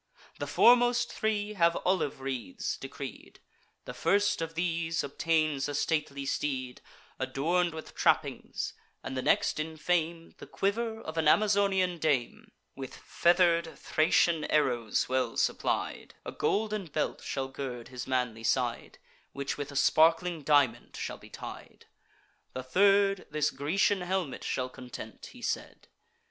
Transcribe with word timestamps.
The 0.39 0.47
foremost 0.47 1.13
three 1.13 1.53
have 1.53 1.77
olive 1.85 2.21
wreaths 2.21 2.75
decreed: 2.75 3.39
The 3.85 3.93
first 3.93 4.41
of 4.41 4.55
these 4.55 5.03
obtains 5.03 5.69
a 5.69 5.75
stately 5.75 6.25
steed, 6.25 6.81
Adorn'd 7.19 7.75
with 7.75 7.93
trappings; 7.93 8.73
and 9.03 9.15
the 9.15 9.21
next 9.21 9.59
in 9.59 9.77
fame, 9.77 10.33
The 10.39 10.47
quiver 10.47 10.99
of 11.01 11.19
an 11.19 11.27
Amazonian 11.27 11.99
dame, 11.99 12.51
With 12.75 12.95
feather'd 12.95 13.77
Thracian 13.77 14.45
arrows 14.45 15.07
well 15.07 15.37
supplied: 15.37 16.15
A 16.25 16.31
golden 16.31 16.87
belt 16.87 17.21
shall 17.23 17.47
gird 17.49 17.89
his 17.89 18.07
manly 18.07 18.43
side, 18.43 18.97
Which 19.33 19.55
with 19.55 19.71
a 19.71 19.75
sparkling 19.75 20.41
diamond 20.41 20.95
shall 20.99 21.19
be 21.19 21.29
tied. 21.29 21.85
The 22.53 22.63
third 22.63 23.27
this 23.29 23.51
Grecian 23.51 24.01
helmet 24.01 24.43
shall 24.43 24.69
content." 24.69 25.27
He 25.27 25.43
said. 25.43 25.89